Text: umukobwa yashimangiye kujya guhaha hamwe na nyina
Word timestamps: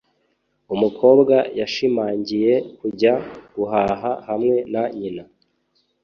umukobwa 0.73 1.35
yashimangiye 1.59 2.53
kujya 2.79 3.13
guhaha 3.55 4.11
hamwe 4.27 4.55
na 4.73 4.83
nyina 4.97 5.23